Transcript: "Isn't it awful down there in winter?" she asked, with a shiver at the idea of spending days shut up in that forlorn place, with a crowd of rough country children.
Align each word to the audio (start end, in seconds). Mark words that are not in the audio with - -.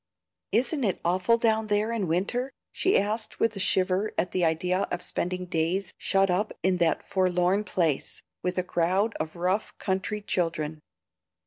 "Isn't 0.51 0.83
it 0.83 0.99
awful 1.05 1.37
down 1.37 1.67
there 1.67 1.91
in 1.91 2.07
winter?" 2.07 2.51
she 2.71 2.97
asked, 2.97 3.39
with 3.39 3.55
a 3.55 3.59
shiver 3.59 4.11
at 4.17 4.31
the 4.31 4.43
idea 4.43 4.87
of 4.89 5.03
spending 5.03 5.45
days 5.45 5.93
shut 5.95 6.31
up 6.31 6.53
in 6.63 6.77
that 6.77 7.03
forlorn 7.03 7.63
place, 7.63 8.23
with 8.41 8.57
a 8.57 8.63
crowd 8.63 9.13
of 9.19 9.35
rough 9.35 9.77
country 9.77 10.19
children. 10.21 10.81